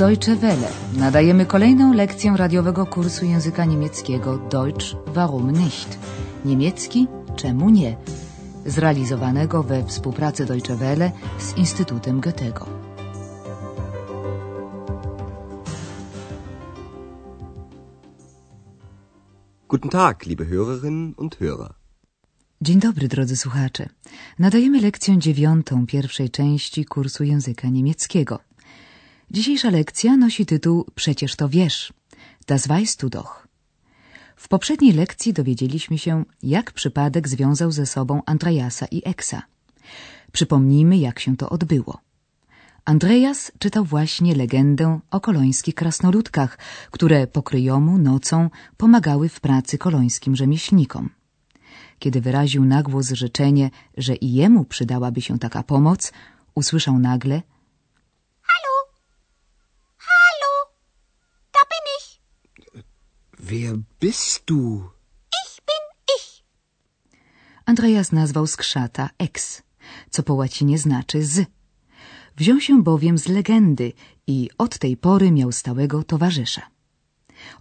Deutsche 0.00 0.36
Welle. 0.36 0.68
Nadajemy 0.96 1.46
kolejną 1.46 1.92
lekcję 1.92 2.34
radiowego 2.36 2.86
kursu 2.86 3.24
języka 3.24 3.64
niemieckiego 3.64 4.38
Deutsch 4.38 4.96
warum 5.06 5.50
nicht? 5.50 5.98
Niemiecki 6.44 7.06
czemu 7.36 7.70
nie? 7.70 7.96
Zrealizowanego 8.66 9.62
we 9.62 9.84
współpracy 9.84 10.46
Deutsche 10.46 10.76
Welle 10.76 11.12
z 11.38 11.56
Instytutem 11.56 12.20
Goethego. 12.20 12.66
Guten 19.68 19.90
Tag, 19.90 20.26
liebe 20.26 20.44
Hörerinnen 20.44 21.14
und 21.16 21.36
Hörer. 21.40 21.72
Dzień 22.62 22.78
dobry, 22.80 23.08
drodzy 23.08 23.36
słuchacze. 23.36 23.88
Nadajemy 24.38 24.80
lekcję 24.80 25.18
dziewiątą 25.18 25.86
pierwszej 25.86 26.30
części 26.30 26.84
kursu 26.84 27.24
języka 27.24 27.68
niemieckiego. 27.68 28.38
Dzisiejsza 29.30 29.70
lekcja 29.70 30.16
nosi 30.16 30.46
tytuł 30.46 30.86
Przecież 30.94 31.36
to 31.36 31.48
wiesz. 31.48 31.92
Das 32.46 32.66
weißt 32.66 33.00
du 33.00 33.08
doch. 33.10 33.48
W 34.36 34.48
poprzedniej 34.48 34.92
lekcji 34.92 35.32
dowiedzieliśmy 35.32 35.98
się, 35.98 36.24
jak 36.42 36.72
przypadek 36.72 37.28
związał 37.28 37.70
ze 37.72 37.86
sobą 37.86 38.22
Andreasa 38.26 38.86
i 38.86 39.02
Eksa. 39.04 39.42
Przypomnijmy, 40.32 40.96
jak 40.98 41.20
się 41.20 41.36
to 41.36 41.50
odbyło. 41.50 42.00
Andreas 42.84 43.52
czytał 43.58 43.84
właśnie 43.84 44.34
legendę 44.34 45.00
o 45.10 45.20
kolońskich 45.20 45.74
krasnoludkach, 45.74 46.58
które 46.90 47.26
pokryjomu 47.26 47.98
nocą 47.98 48.50
pomagały 48.76 49.28
w 49.28 49.40
pracy 49.40 49.78
kolońskim 49.78 50.36
rzemieślnikom. 50.36 51.10
Kiedy 51.98 52.20
wyraził 52.20 52.64
nagłos 52.64 53.10
życzenie, 53.10 53.70
że 53.96 54.14
i 54.14 54.32
jemu 54.32 54.64
przydałaby 54.64 55.20
się 55.20 55.38
taka 55.38 55.62
pomoc, 55.62 56.12
usłyszał 56.54 56.98
nagle 56.98 57.42
Hallo? 58.50 58.74
Hallo? 60.08 60.52
Da 61.54 61.60
bin 61.70 61.86
ich. 61.98 62.06
Wer 63.42 63.78
bist 64.00 64.42
du? 64.46 64.90
Ich 65.44 65.60
bin 65.66 65.84
ich. 66.16 66.44
Andreas 67.64 68.12
nazwał 68.12 68.46
skrzata 68.46 69.10
ex, 69.18 69.62
co 70.10 70.22
po 70.22 70.34
łacinie 70.34 70.78
znaczy 70.78 71.24
z. 71.24 71.46
Wziął 72.36 72.60
się 72.60 72.82
bowiem 72.82 73.18
z 73.18 73.28
legendy 73.28 73.92
i 74.26 74.50
od 74.58 74.78
tej 74.78 74.96
pory 74.96 75.30
miał 75.30 75.52
stałego 75.52 76.04
towarzysza. 76.04 76.62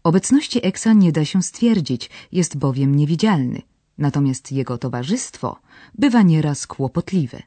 Obecności 0.04 0.66
Eksa 0.66 0.94
nie 0.94 1.12
da 1.12 1.26
się 1.26 1.44
stwierdzić, 1.44 2.10
jest 2.32 2.58
bowiem 2.58 2.96
niewidzialny, 2.96 3.62
natomiast 3.98 4.52
jego 4.52 4.78
towarzystwo 4.78 5.60
bywa 5.96 6.22
nieraz 6.22 6.68
kłopotliwe. 6.68 7.44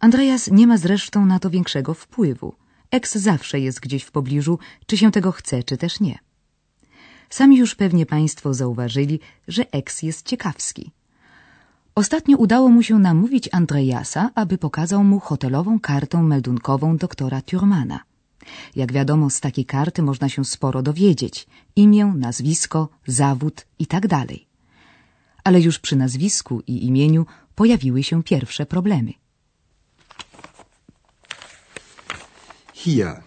Andreas 0.00 0.50
nie 0.50 0.66
ma 0.66 0.78
zresztą 0.78 1.26
na 1.26 1.38
to 1.38 1.50
większego 1.50 1.94
wpływu. 1.94 2.54
Eks 2.90 3.14
zawsze 3.14 3.60
jest 3.60 3.80
gdzieś 3.80 4.02
w 4.02 4.10
pobliżu, 4.10 4.58
czy 4.86 4.96
się 4.96 5.10
tego 5.12 5.32
chce, 5.32 5.62
czy 5.62 5.76
też 5.76 6.00
nie. 6.00 6.18
Sami 7.38 7.56
już 7.56 7.74
pewnie 7.74 8.06
Państwo 8.06 8.54
zauważyli, 8.54 9.20
że 9.48 9.62
Eks 9.72 10.02
jest 10.02 10.26
ciekawski. 10.26 10.90
Ostatnio 11.94 12.36
udało 12.36 12.68
mu 12.68 12.82
się 12.82 12.98
namówić 12.98 13.48
Andreasa, 13.52 14.30
aby 14.34 14.58
pokazał 14.58 15.04
mu 15.04 15.20
hotelową 15.20 15.80
kartę 15.80 16.22
meldunkową 16.22 16.96
doktora 16.96 17.42
Thurmana. 17.42 18.00
Jak 18.76 18.92
wiadomo, 18.92 19.30
z 19.30 19.40
takiej 19.40 19.66
karty 19.66 20.02
można 20.02 20.28
się 20.28 20.44
sporo 20.44 20.82
dowiedzieć. 20.82 21.46
Imię, 21.76 22.06
nazwisko, 22.16 22.88
zawód 23.06 23.66
i 23.78 23.86
tak. 23.86 24.04
Ale 25.44 25.60
już 25.60 25.78
przy 25.78 25.96
nazwisku 25.96 26.62
i 26.66 26.86
imieniu 26.86 27.26
pojawiły 27.54 28.02
się 28.02 28.22
pierwsze 28.22 28.66
problemy. 28.66 29.12
Hier. 32.74 33.22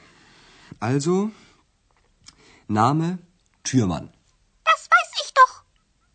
Also, 0.79 1.29
Name 2.69 3.24
Türmann. 3.65 4.13
Das 4.63 4.89
weiß 4.89 5.11
ich 5.23 5.33
doch. 5.33 5.63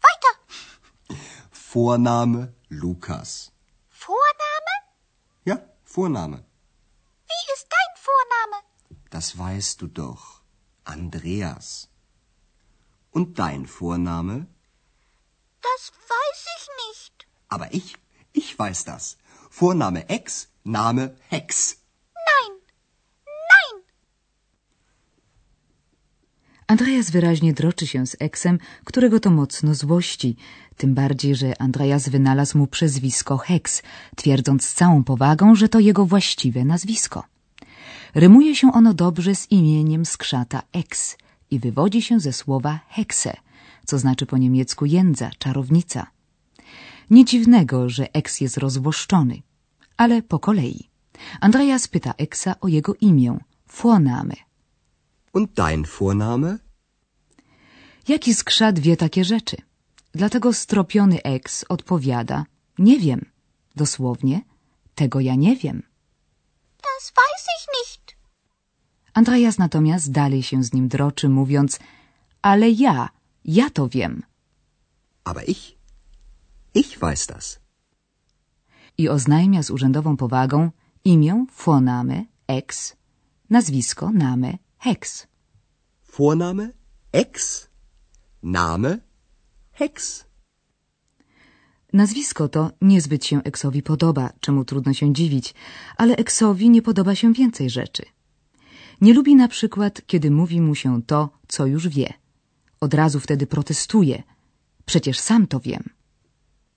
Weiter. 0.01 1.19
Vorname 1.51 2.55
Lukas. 2.69 3.53
Vorname? 3.91 4.75
Ja, 5.45 5.59
Vorname. 5.85 6.45
Wie 7.27 7.53
ist 7.55 7.67
dein 7.69 7.93
Vorname? 8.07 8.65
Das 9.11 9.37
weißt 9.37 9.83
du 9.83 9.89
doch. 9.89 10.43
Andreas. 10.85 11.89
Und 13.11 13.39
dein 13.39 13.67
Vorname? 13.67 14.47
Das 15.61 15.93
weiß 15.93 16.47
ich 16.57 16.69
nicht. 16.89 17.27
Aber 17.49 17.75
ich, 17.75 17.97
ich 18.33 18.59
weiß 18.59 18.85
das. 18.85 19.19
Vorname 19.51 20.09
Ex, 20.09 20.49
Name 20.63 21.17
Hex. 21.29 21.80
Andreas 26.71 27.11
wyraźnie 27.11 27.53
droczy 27.53 27.87
się 27.87 28.07
z 28.07 28.17
Eksem, 28.19 28.59
którego 28.85 29.21
to 29.21 29.31
mocno 29.31 29.75
złości, 29.75 30.37
tym 30.77 30.95
bardziej, 30.95 31.35
że 31.35 31.63
Andreas 31.63 32.09
wynalazł 32.09 32.59
mu 32.59 32.67
przezwisko 32.67 33.37
Hex, 33.37 33.83
twierdząc 34.17 34.65
z 34.65 34.75
całą 34.75 35.05
powagą, 35.05 35.55
że 35.55 35.69
to 35.69 35.79
jego 35.81 36.07
właściwe 36.07 36.65
nazwisko. 36.65 37.25
Rymuje 38.15 38.57
się 38.57 38.73
ono 38.73 38.95
dobrze 38.95 39.35
z 39.35 39.51
imieniem 39.51 40.05
skrzata 40.05 40.63
Ex 40.73 41.17
i 41.51 41.59
wywodzi 41.59 42.03
się 42.03 42.21
ze 42.21 42.33
słowa 42.33 42.81
hexe, 42.89 43.37
co 43.87 43.99
znaczy 43.99 44.27
po 44.27 44.39
niemiecku 44.39 44.87
jędza, 44.87 45.31
czarownica. 45.39 46.07
Nie 47.11 47.25
dziwnego, 47.25 47.89
że 47.89 48.15
Ex 48.15 48.41
jest 48.41 48.57
rozwłoszczony, 48.57 49.43
ale 49.97 50.23
po 50.23 50.39
kolei. 50.39 50.91
Andreas 51.41 51.89
pyta 51.89 52.15
Eksa 52.19 52.55
o 52.61 52.69
jego 52.69 52.95
imię, 53.01 53.39
Vorname. 53.83 54.50
Und 55.33 55.55
dein 55.55 55.85
Vorname? 55.85 56.59
Jaki 58.09 58.35
skrzat 58.35 58.79
wie 58.79 58.97
takie 58.97 59.25
rzeczy? 59.25 59.57
Dlatego 60.13 60.53
stropiony 60.53 61.23
eks 61.23 61.65
odpowiada: 61.69 62.47
Nie 62.79 62.99
wiem. 62.99 63.31
Dosłownie, 63.77 64.41
tego 64.95 65.21
ja 65.21 65.35
nie 65.35 65.57
wiem. 65.57 65.83
Das 66.83 67.13
weiß 67.17 67.45
ich 67.57 67.67
nicht. 67.79 68.17
Andreas 69.15 69.59
natomiast 69.59 70.11
dalej 70.11 70.43
się 70.43 70.65
z 70.65 70.73
nim 70.73 70.89
droczy, 70.89 71.29
mówiąc: 71.29 71.81
Ale 72.43 72.71
ja, 72.71 73.09
ja 73.45 73.71
to 73.71 73.89
wiem. 73.89 74.23
Aber 75.25 75.45
ich, 75.49 75.77
ich 76.75 76.99
weiß 76.99 77.27
das. 77.27 77.61
I 78.99 79.09
oznajmia 79.09 79.63
z 79.63 79.71
urzędową 79.71 80.17
powagą 80.17 80.71
imię 81.05 81.47
Vorname 81.65 82.25
ex, 82.49 82.97
nazwisko 83.51 84.11
Name 84.11 84.59
Hex. 84.83 85.27
Vorname 86.19 86.73
Ex, 87.13 87.69
Name 88.43 88.99
Hex. 89.73 90.25
Nazwisko 91.93 92.49
to 92.49 92.71
niezbyt 92.81 93.25
się 93.25 93.43
Eksowi 93.43 93.83
podoba, 93.83 94.33
czemu 94.41 94.65
trudno 94.65 94.95
się 94.95 95.13
dziwić, 95.13 95.55
ale 95.97 96.17
Eksowi 96.17 96.71
nie 96.71 96.83
podoba 96.83 97.15
się 97.15 97.33
więcej 97.33 97.71
rzeczy. 97.71 98.03
Nie 99.01 99.15
lubi 99.15 99.37
na 99.37 99.49
przykład, 99.49 100.03
kiedy 100.07 100.31
mówi 100.31 100.61
mu 100.61 100.75
się 100.75 101.03
to, 101.03 101.31
co 101.49 101.67
już 101.67 101.89
wie. 101.89 102.13
Od 102.81 102.95
razu 102.95 103.21
wtedy 103.21 103.47
protestuje. 103.47 104.23
Przecież 104.85 105.19
sam 105.19 105.47
to 105.47 105.61
wiem. 105.61 105.85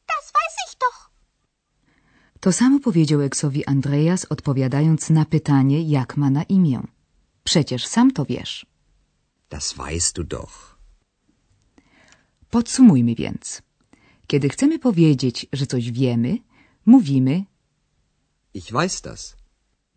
Das 0.07 0.31
weiß 0.35 0.55
ich 0.67 0.77
doch. 0.79 1.11
To 2.39 2.51
samo 2.51 2.79
powiedział 2.79 3.21
Eksowi 3.21 3.65
Andreas, 3.65 4.25
odpowiadając 4.25 5.09
na 5.09 5.25
pytanie, 5.25 5.81
jak 5.81 6.17
ma 6.17 6.29
na 6.29 6.43
imię. 6.43 6.81
Przecież 7.43 7.87
sam 7.87 8.11
to 8.11 8.25
wiesz. 8.25 8.65
Das 9.49 9.73
weißt 9.75 10.13
du 10.15 10.23
doch. 10.23 10.77
Podsumujmy 12.49 13.15
więc. 13.15 13.61
Kiedy 14.27 14.49
chcemy 14.49 14.79
powiedzieć, 14.79 15.45
że 15.53 15.65
coś 15.67 15.91
wiemy, 15.91 16.37
mówimy, 16.85 17.45
Ich 18.53 18.71
weiß 18.71 19.01
das. 19.03 19.35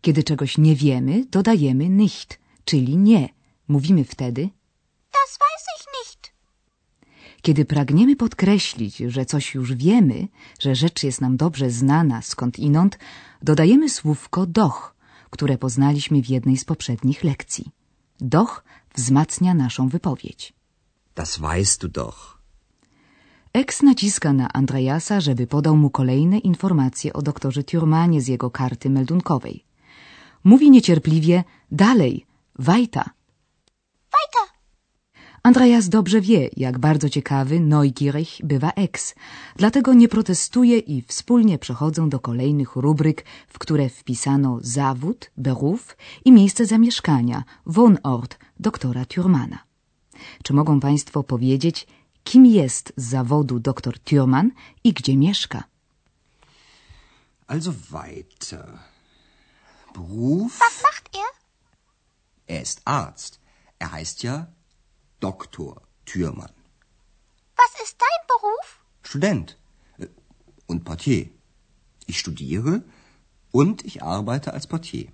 kiedy 0.01 0.23
czegoś 0.23 0.57
nie 0.57 0.75
wiemy, 0.75 1.25
dodajemy 1.25 1.89
nicht, 1.89 2.39
czyli 2.65 2.97
nie. 2.97 3.29
Mówimy 3.67 4.03
wtedy, 4.03 4.49
Das 5.11 5.31
weiß 5.39 5.63
ich 5.77 5.85
nicht. 5.99 6.33
kiedy 7.41 7.65
pragniemy 7.65 8.15
podkreślić, 8.15 8.97
że 8.97 9.25
coś 9.25 9.53
już 9.55 9.73
wiemy, 9.73 10.27
że 10.59 10.75
rzecz 10.75 11.03
jest 11.03 11.21
nam 11.21 11.37
dobrze 11.37 11.69
znana 11.69 12.21
skąd 12.21 12.59
inąd, 12.59 12.97
dodajemy 13.41 13.89
słówko 13.89 14.45
doch, 14.45 14.95
które 15.29 15.57
poznaliśmy 15.57 16.21
w 16.21 16.29
jednej 16.29 16.57
z 16.57 16.65
poprzednich 16.65 17.23
lekcji. 17.23 17.71
Doch 18.21 18.63
wzmacnia 18.95 19.53
naszą 19.53 19.89
wypowiedź. 19.89 20.53
Das 21.15 21.39
weißt 21.39 21.81
du 21.81 21.87
doch. 21.87 22.37
Eks 23.53 23.81
naciska 23.81 24.33
na 24.33 24.53
Andreasa, 24.53 25.21
żeby 25.21 25.47
podał 25.47 25.77
mu 25.77 25.89
kolejne 25.89 26.37
informacje 26.37 27.13
o 27.13 27.21
doktorze 27.21 27.63
Thurmanie 27.63 28.21
z 28.21 28.27
jego 28.27 28.51
karty 28.51 28.89
meldunkowej. 28.89 29.63
Mówi 30.43 30.71
niecierpliwie 30.71 31.43
dalej, 31.71 32.25
wajta. 32.59 33.16
Andreas 35.47 35.89
dobrze 35.89 36.21
wie, 36.21 36.49
jak 36.57 36.79
bardzo 36.79 37.09
ciekawy, 37.09 37.59
neugierig 37.59 38.29
bywa 38.43 38.71
ex, 38.71 39.15
dlatego 39.55 39.93
nie 39.93 40.07
protestuje 40.07 40.77
i 40.79 41.01
wspólnie 41.01 41.59
przechodzą 41.59 42.09
do 42.09 42.19
kolejnych 42.19 42.75
rubryk, 42.75 43.25
w 43.47 43.59
które 43.59 43.89
wpisano 43.89 44.57
zawód, 44.61 45.31
beruf 45.37 45.97
i 46.25 46.31
miejsce 46.31 46.65
zamieszkania, 46.65 47.43
Wohnort 47.65 48.37
doktora 48.59 49.03
Thürmana. 49.03 49.57
Czy 50.43 50.53
mogą 50.53 50.79
Państwo 50.79 51.23
powiedzieć, 51.23 51.87
kim 52.23 52.45
jest 52.45 52.93
z 52.97 53.03
zawodu 53.09 53.59
dr 53.59 53.93
Thürmann 54.05 54.49
i 54.83 54.93
gdzie 54.93 55.17
mieszka? 55.17 55.63
Also 57.47 57.73
weiter. 57.91 58.79
Beruf? 59.93 60.59
Was 60.59 60.83
macht 60.83 61.15
er? 61.15 61.31
Er 62.55 62.61
ist 62.63 62.81
Arzt. 62.85 63.39
Er 63.79 63.91
heißt 63.91 64.23
ja 64.23 64.56
Doktor 65.19 65.81
Thürmann. 66.05 66.53
Was 67.55 67.81
ist 67.83 67.97
dein 67.99 68.27
Beruf? 68.27 68.79
Student 69.01 69.57
äh, 69.97 70.07
und 70.67 70.83
Portier. 70.83 71.29
Ich 72.05 72.19
studiere 72.19 72.83
und 73.51 73.83
ich 73.83 74.03
arbeite 74.03 74.53
als 74.53 74.67
Portier. 74.67 75.07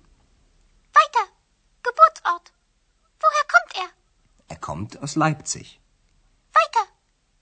Weiter. 0.92 1.24
Geburtsort. 1.82 2.52
Woher 3.20 3.46
kommt 3.54 3.72
er? 3.76 3.90
Er 4.48 4.60
kommt 4.60 5.02
aus 5.02 5.16
Leipzig. 5.16 5.80
Weiter. 6.52 6.86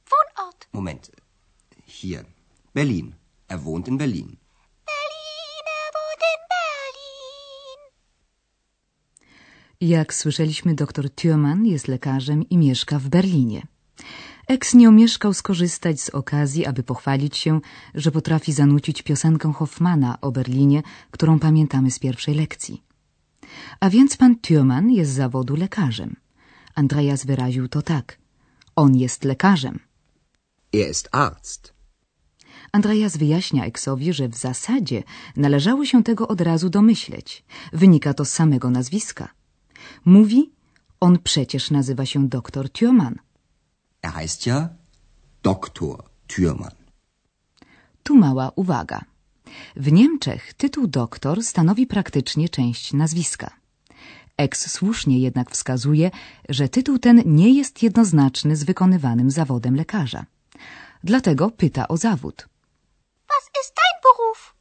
Wohnort. 0.06 0.68
Moment. 0.72 1.10
Hier. 1.84 2.24
Berlin. 2.72 3.16
Er 3.48 3.64
wohnt 3.64 3.88
in. 3.88 3.98
Berlin, 3.98 4.38
Jak 9.82 10.14
słyszeliśmy, 10.14 10.74
dr 10.74 11.06
Thürmann 11.08 11.66
jest 11.66 11.88
lekarzem 11.88 12.48
i 12.48 12.58
mieszka 12.58 12.98
w 12.98 13.08
Berlinie. 13.08 13.66
Eks 14.48 14.74
nie 14.74 14.88
omieszkał 14.88 15.34
skorzystać 15.34 16.00
z 16.00 16.10
okazji, 16.10 16.66
aby 16.66 16.82
pochwalić 16.82 17.36
się, 17.36 17.60
że 17.94 18.10
potrafi 18.10 18.52
zanucić 18.52 19.02
piosenkę 19.02 19.52
Hoffmana 19.52 20.20
o 20.20 20.32
Berlinie, 20.32 20.82
którą 21.10 21.38
pamiętamy 21.38 21.90
z 21.90 21.98
pierwszej 21.98 22.34
lekcji. 22.34 22.82
A 23.80 23.90
więc 23.90 24.16
pan 24.16 24.36
Thürmann 24.36 24.90
jest 24.90 25.10
z 25.10 25.14
zawodu 25.14 25.56
lekarzem. 25.56 26.16
Andreas 26.74 27.24
wyraził 27.26 27.68
to 27.68 27.82
tak. 27.82 28.18
On 28.76 28.96
jest 28.96 29.24
lekarzem. 29.24 29.78
Er 30.74 30.90
ist 30.90 31.08
Arzt. 31.12 31.74
Andreas 32.72 33.16
wyjaśnia 33.16 33.64
Eksowi, 33.64 34.12
że 34.12 34.28
w 34.28 34.36
zasadzie 34.36 35.02
należało 35.36 35.84
się 35.84 36.02
tego 36.02 36.28
od 36.28 36.40
razu 36.40 36.70
domyśleć. 36.70 37.44
Wynika 37.72 38.14
to 38.14 38.24
z 38.24 38.30
samego 38.30 38.70
nazwiska. 38.70 39.41
Mówi, 40.04 40.50
on 41.00 41.18
przecież 41.18 41.70
nazywa 41.70 42.06
się 42.06 42.28
doktor 42.28 42.66
Thürmann. 42.66 43.14
Er 44.02 44.12
heißt 44.12 44.46
ja 44.46 44.68
Doktor 45.42 46.04
Thürmann. 46.28 46.74
Tu 48.02 48.16
mała 48.16 48.52
uwaga. 48.56 49.04
W 49.76 49.92
Niemczech 49.92 50.54
tytuł 50.54 50.86
doktor 50.86 51.44
stanowi 51.44 51.86
praktycznie 51.86 52.48
część 52.48 52.92
nazwiska. 52.92 53.50
Eks 54.36 54.70
słusznie 54.70 55.18
jednak 55.18 55.50
wskazuje, 55.50 56.10
że 56.48 56.68
tytuł 56.68 56.98
ten 56.98 57.22
nie 57.26 57.54
jest 57.54 57.82
jednoznaczny 57.82 58.56
z 58.56 58.64
wykonywanym 58.64 59.30
zawodem 59.30 59.76
lekarza. 59.76 60.26
Dlatego 61.04 61.50
pyta 61.50 61.88
o 61.88 61.96
zawód. 61.96 62.48
Was 63.28 63.50
ist 63.62 63.74
dein 63.76 63.96
Beruf? 64.04 64.54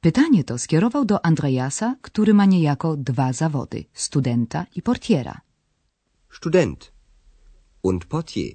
Pytanie 0.00 0.44
to 0.44 0.58
skierował 0.58 1.04
do 1.04 1.24
Andreasa, 1.26 1.96
który 2.02 2.34
ma 2.34 2.44
niejako 2.44 2.96
dwa 2.96 3.32
zawody 3.32 3.84
studenta 3.92 4.66
i 4.76 4.82
portiera. 4.82 5.40
Student 6.32 6.92
und 7.82 8.04
Portier. 8.04 8.54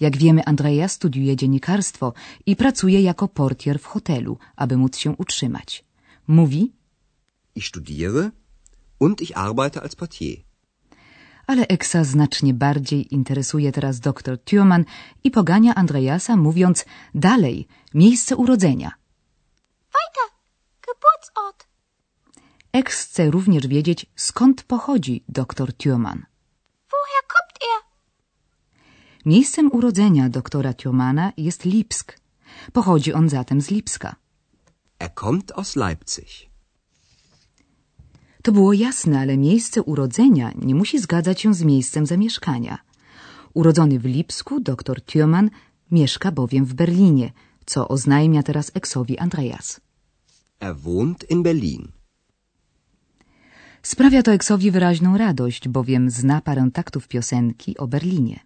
Jak 0.00 0.16
wiemy, 0.16 0.44
Andreas 0.44 0.92
studiuje 0.92 1.36
dziennikarstwo 1.36 2.12
i 2.46 2.56
pracuje 2.56 3.02
jako 3.02 3.28
portier 3.28 3.80
w 3.80 3.84
hotelu, 3.86 4.38
aby 4.56 4.76
móc 4.76 4.98
się 4.98 5.10
utrzymać. 5.16 5.84
Mówi, 6.26 6.72
Ich 7.54 7.66
studiere 7.66 8.30
und 9.00 9.20
ich 9.22 9.32
arbeite 9.38 9.82
als 9.82 9.94
Portier. 9.96 10.36
ale 11.46 11.66
Eksa 11.68 12.04
znacznie 12.04 12.54
bardziej 12.54 13.14
interesuje 13.14 13.72
teraz 13.72 14.00
dr 14.00 14.38
Thürmann 14.38 14.84
i 15.24 15.30
pogania 15.30 15.74
Andreasa, 15.74 16.36
mówiąc 16.36 16.84
dalej, 17.14 17.66
miejsce 17.94 18.36
urodzenia. 18.36 18.90
Weiter. 19.94 20.29
Geburtsort. 21.00 21.66
Eks 22.72 23.04
chce 23.04 23.30
również 23.30 23.66
wiedzieć, 23.66 24.06
skąd 24.16 24.62
pochodzi 24.62 25.24
dr 25.28 25.72
Thürmann. 25.72 26.20
Woher 26.92 27.24
kommt 27.34 27.56
er? 27.72 27.80
Miejscem 29.24 29.72
urodzenia 29.72 30.28
doktora 30.28 30.72
Thürmana 30.72 31.32
jest 31.36 31.64
Lipsk. 31.64 32.18
Pochodzi 32.72 33.12
on 33.12 33.28
zatem 33.28 33.60
z 33.60 33.70
Lipska. 33.70 34.16
Er 34.98 35.14
kommt 35.14 35.52
aus 35.52 35.76
Leipzig. 35.76 36.50
To 38.42 38.52
było 38.52 38.72
jasne, 38.72 39.20
ale 39.20 39.36
miejsce 39.36 39.82
urodzenia 39.82 40.52
nie 40.54 40.74
musi 40.74 40.98
zgadzać 40.98 41.40
się 41.40 41.54
z 41.54 41.62
miejscem 41.62 42.06
zamieszkania. 42.06 42.78
Urodzony 43.54 43.98
w 43.98 44.04
Lipsku, 44.04 44.60
dr 44.60 45.00
Thürmann 45.00 45.50
mieszka 45.90 46.32
bowiem 46.32 46.64
w 46.64 46.74
Berlinie, 46.74 47.32
co 47.66 47.88
oznajmia 47.88 48.42
teraz 48.42 48.70
Eksowi 48.74 49.18
Andreas. 49.18 49.80
Er 50.60 50.76
wohnt 50.84 51.24
in 51.30 51.42
Berlin. 51.42 51.92
Sprawia 53.82 54.22
to 54.22 54.32
Eksowi 54.32 54.70
wyraźną 54.70 55.18
radość, 55.18 55.68
bowiem 55.68 56.10
zna 56.10 56.40
parę 56.40 56.70
taktów 56.72 57.08
piosenki 57.08 57.78
o 57.78 57.86
Berlinie. 57.86 58.40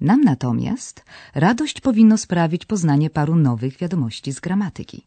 Nam 0.00 0.20
natomiast 0.24 1.04
radość 1.34 1.80
powinno 1.80 2.18
sprawić 2.18 2.64
poznanie 2.66 3.10
paru 3.10 3.36
nowych 3.36 3.78
wiadomości 3.78 4.32
z 4.32 4.40
gramatyki. 4.40 5.06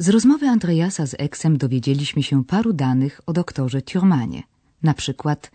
Z 0.00 0.08
rozmowy 0.08 0.48
Andreasa 0.48 1.06
z 1.06 1.14
Eksem 1.18 1.58
dowiedzieliśmy 1.58 2.22
się 2.22 2.44
paru 2.44 2.72
danych 2.72 3.20
o 3.26 3.32
doktorze 3.32 3.80
Thürmanie. 3.80 4.42
Na 4.82 4.94
przykład 4.94 5.50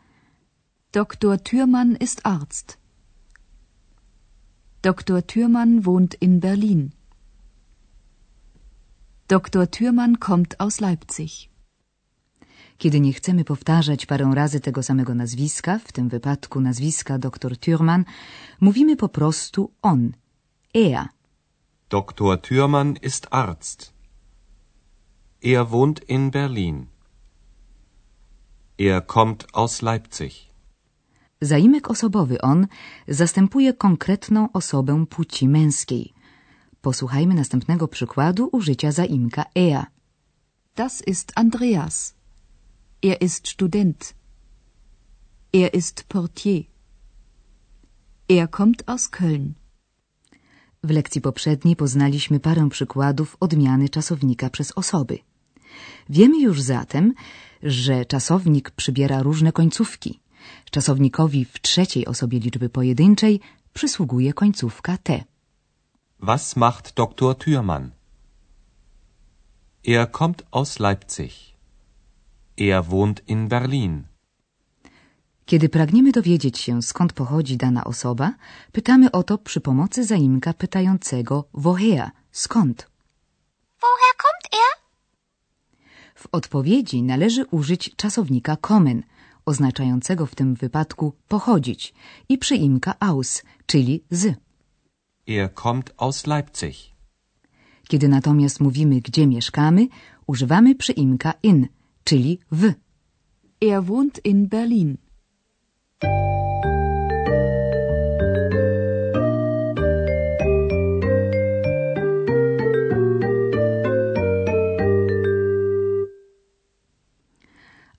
Dr. 0.92 1.38
Thürmann 1.38 1.98
ist 1.98 2.22
Arzt. 2.24 2.78
Dr. 4.82 5.22
Thürmann 5.22 5.82
wohnt 5.82 6.22
in 6.22 6.40
Berlin. 6.40 6.90
Dr. 9.28 9.68
Thürmann 9.68 10.18
kommt 10.18 10.56
aus 10.62 10.82
Leipzig. 10.82 11.32
Kiedy 12.78 13.00
nie 13.00 13.14
chcemy 13.14 13.44
powtarzać 13.44 14.06
parę 14.06 14.32
razy 14.34 14.60
tego 14.60 14.84
samego 14.84 15.16
nazwiska, 15.16 15.80
w 15.80 15.92
tym 15.92 16.10
wypadku 16.10 16.62
nazwiska 16.62 17.18
dr 17.20 17.54
Thürmann, 17.54 18.04
mówimy 18.62 18.96
po 18.96 19.10
prostu 19.10 19.72
on, 19.82 20.12
er. 20.74 21.08
Dr. 21.90 22.38
Thürmann 22.38 22.96
ist 23.02 23.28
Arzt. 23.32 23.94
Er 25.46 25.72
wohnt 25.72 26.00
in 26.00 26.32
Berlin. 26.32 26.88
Er 28.78 29.02
kommt 29.02 29.54
aus 29.54 29.82
Leipzig. 29.82 30.54
Zaimek 31.42 31.90
osobowy 31.90 32.42
on 32.42 32.68
zastępuje 33.08 33.74
konkretną 33.74 34.52
osobę 34.54 35.06
płci 35.06 35.48
męskiej. 35.48 36.14
Posłuchajmy 36.82 37.34
następnego 37.34 37.88
przykładu 37.88 38.50
użycia 38.52 38.92
zaimka 38.92 39.46
er. 39.56 39.86
Das 40.76 41.08
ist 41.08 41.32
Andreas. 41.36 42.16
Er 43.02 43.22
ist 43.22 43.48
Student. 43.48 44.14
Er 45.54 45.76
ist 45.76 46.04
Portier. 46.04 46.64
Er 48.30 48.50
kommt 48.50 48.90
aus 48.90 49.10
Köln. 49.10 49.54
W 50.84 50.90
lekcji 50.90 51.22
poprzedniej 51.22 51.76
poznaliśmy 51.76 52.40
parę 52.40 52.70
przykładów 52.70 53.38
odmiany 53.40 53.90
czasownika 53.90 54.50
przez 54.50 54.72
osoby. 54.72 55.33
Wiemy 56.10 56.40
już 56.40 56.62
zatem, 56.62 57.14
że 57.64 58.06
czasownik 58.06 58.72
przybiera 58.72 59.22
różne 59.24 59.52
końcówki. 59.52 60.20
Czasownikowi 60.72 61.46
w 61.46 61.62
trzeciej 61.62 62.06
osobie 62.06 62.40
liczby 62.40 62.70
pojedynczej 62.70 63.40
przysługuje 63.74 64.34
końcówka 64.34 64.98
T. 64.98 65.24
Was 66.20 66.56
macht 66.56 66.94
Dr. 66.94 67.36
Thürmann? 67.36 67.90
Er 69.88 70.12
kommt 70.12 70.44
aus 70.52 70.80
Leipzig. 70.80 71.34
Er 72.58 72.84
wohnt 72.84 73.22
in 73.28 73.48
Berlin. 73.48 74.04
Kiedy 75.46 75.70
pragniemy 75.70 76.12
dowiedzieć 76.12 76.60
się, 76.60 76.82
skąd 76.82 77.14
pochodzi 77.14 77.58
dana 77.58 77.84
osoba, 77.84 78.34
pytamy 78.72 79.12
o 79.12 79.24
to 79.24 79.38
przy 79.38 79.62
pomocy 79.62 80.06
zaimka 80.06 80.54
pytającego 80.54 81.46
woher, 81.54 82.12
skąd. 82.32 82.88
Woher 83.82 84.14
kommt? 84.18 84.43
W 86.16 86.28
odpowiedzi 86.32 87.04
należy 87.04 87.46
użyć 87.46 87.96
czasownika 87.96 88.56
kommen, 88.58 89.04
oznaczającego 89.46 90.26
w 90.26 90.36
tym 90.36 90.56
wypadku 90.56 91.14
pochodzić, 91.28 91.94
i 92.30 92.38
przyimka 92.38 92.96
aus, 93.00 93.44
czyli 93.66 94.04
z. 94.10 94.36
Er 95.28 95.54
kommt 95.54 95.94
aus 95.98 96.28
Leipzig. 96.28 96.76
Kiedy 97.88 98.08
natomiast 98.08 98.60
mówimy, 98.60 99.02
gdzie 99.02 99.28
mieszkamy, 99.28 99.88
używamy 100.28 100.76
przyimka 100.76 101.34
in, 101.44 101.68
czyli 102.04 102.40
w. 102.52 102.74
Er 103.62 103.84
wohnt 103.84 104.26
in 104.26 104.48
Berlin. 104.48 104.98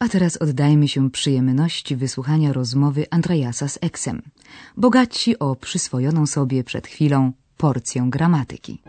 A 0.05 0.09
teraz 0.09 0.37
oddajmy 0.37 0.89
się 0.89 1.11
przyjemności 1.11 1.97
wysłuchania 1.97 2.53
rozmowy 2.53 3.07
Andreasa 3.11 3.69
z 3.69 3.79
Eksem, 3.81 4.23
bogaci 4.77 5.39
o 5.39 5.57
przyswojoną 5.57 6.27
sobie 6.27 6.65
przed 6.65 6.87
chwilą 6.87 7.33
porcję 7.57 8.07
gramatyki. 8.11 8.83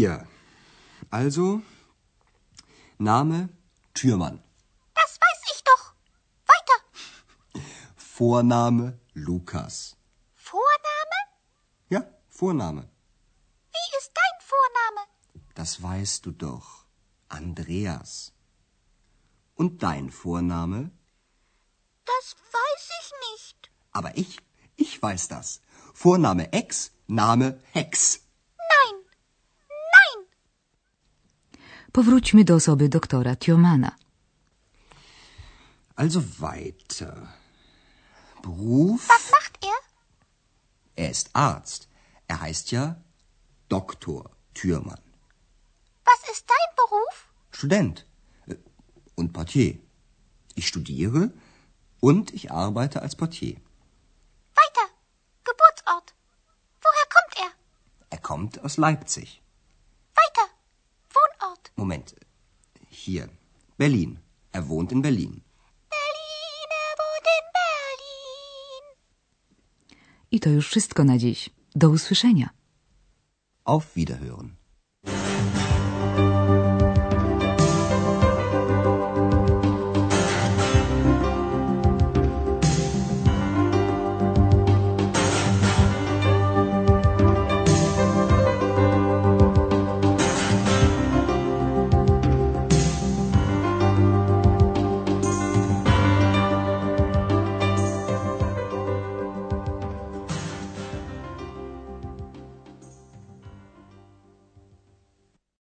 Hier. 0.00 0.26
Also, 1.10 1.60
Name 2.96 3.50
Türmann. 3.92 4.42
Das 4.94 5.18
weiß 5.24 5.40
ich 5.52 5.62
doch. 5.62 5.92
Weiter. 6.52 7.62
Vorname 7.96 8.98
Lukas. 9.12 9.98
Vorname? 10.34 11.18
Ja, 11.90 12.02
Vorname. 12.30 12.88
Wie 13.74 13.88
ist 13.98 14.10
dein 14.14 14.36
Vorname? 14.52 15.02
Das 15.54 15.82
weißt 15.82 16.24
du 16.24 16.30
doch. 16.30 16.86
Andreas. 17.28 18.32
Und 19.54 19.82
dein 19.82 20.10
Vorname? 20.10 20.92
Das 22.06 22.36
weiß 22.58 22.84
ich 23.00 23.12
nicht. 23.28 23.70
Aber 23.92 24.16
ich, 24.16 24.38
ich 24.76 25.02
weiß 25.02 25.28
das. 25.28 25.60
Vorname 25.92 26.54
Ex, 26.54 26.92
Name 27.06 27.60
Hex. 27.72 28.19
Powróćmy 31.92 32.44
do 32.44 32.54
osoby 32.54 32.88
doktora 32.88 33.36
Thiomana. 33.36 33.96
Also 35.96 36.20
weiter. 36.40 37.14
Beruf? 38.42 39.08
Was 39.08 39.30
macht 39.30 39.58
er? 39.64 39.78
Er 41.04 41.10
ist 41.10 41.30
Arzt. 41.32 41.88
Er 42.28 42.40
heißt 42.40 42.72
ja 42.72 42.94
Doktor 43.68 44.30
Thürmann. 44.54 45.00
Was 46.04 46.30
ist 46.32 46.44
dein 46.48 46.76
Beruf? 46.76 47.28
Student 47.50 48.06
äh, 48.46 48.54
und 49.16 49.32
Portier. 49.32 49.74
Ich 50.54 50.66
studiere 50.68 51.30
und 52.00 52.32
ich 52.34 52.50
arbeite 52.50 53.02
als 53.02 53.16
Portier. 53.16 53.56
Weiter. 54.54 54.86
Geburtsort. 55.44 56.14
Woher 56.84 57.06
kommt 57.14 57.34
er? 57.46 57.50
Er 58.10 58.18
kommt 58.18 58.64
aus 58.64 58.76
Leipzig. 58.76 59.42
Moment. 61.80 62.08
Hier. 62.90 63.26
Berlin. 63.78 64.18
Er 64.52 64.68
wohnt 64.68 64.92
in 64.92 65.00
Berlin. 65.06 65.34
Berlin, 65.96 66.68
er 66.84 66.94
wohnt 67.00 67.26
in 67.36 67.46
Berlin. 67.60 68.84
I 70.30 70.40
to 70.40 70.50
już 70.50 70.68
wszystko 70.68 71.04
na 71.04 71.18
dziś. 71.18 71.50
Do 71.74 71.90
usłyszenia. 71.90 72.48
Auf 73.64 73.94
Wiederhören. 73.96 74.59